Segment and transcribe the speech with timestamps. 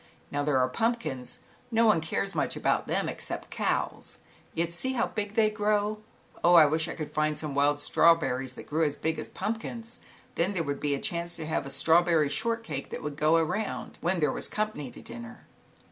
[0.31, 1.37] Now, there are pumpkins,
[1.69, 4.17] no one cares much about them, except cows,
[4.55, 5.99] yet see how big they grow.
[6.43, 9.99] Oh, I wish I could find some wild strawberries that grew as big as pumpkins,
[10.33, 13.99] then there would be a chance to have a strawberry shon that would go around,
[14.01, 15.45] when company to dinner." 10142611 100 ZAUBERLINDA, THE WISE WITCH.